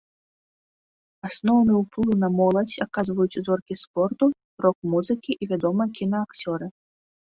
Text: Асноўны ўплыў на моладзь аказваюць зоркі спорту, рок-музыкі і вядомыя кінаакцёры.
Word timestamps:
Асноўны 1.29 1.71
ўплыў 1.81 2.09
на 2.25 2.29
моладзь 2.39 2.79
аказваюць 2.87 3.45
зоркі 3.51 3.81
спорту, 3.85 4.25
рок-музыкі 4.69 5.31
і 5.41 5.55
вядомыя 5.57 5.93
кінаакцёры. 6.03 6.65